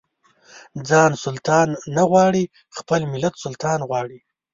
ځان 0.89 1.11
سلطان 1.23 1.67
نه 1.95 2.03
غواړي 2.09 2.43
خپل 2.77 3.01
ملت 3.13 3.33
سلطان 3.43 3.79
غواړي. 3.89 4.19